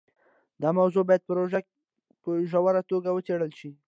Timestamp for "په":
2.23-2.31